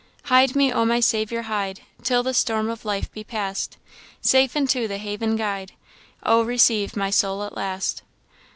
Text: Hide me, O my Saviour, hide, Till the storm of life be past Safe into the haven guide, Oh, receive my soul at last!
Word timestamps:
Hide 0.23 0.55
me, 0.55 0.73
O 0.73 0.83
my 0.83 0.99
Saviour, 0.99 1.43
hide, 1.43 1.81
Till 2.01 2.23
the 2.23 2.33
storm 2.33 2.71
of 2.71 2.85
life 2.85 3.11
be 3.11 3.23
past 3.23 3.77
Safe 4.19 4.55
into 4.55 4.87
the 4.87 4.97
haven 4.97 5.35
guide, 5.35 5.73
Oh, 6.23 6.41
receive 6.43 6.95
my 6.95 7.11
soul 7.11 7.43
at 7.43 7.55
last! 7.55 8.01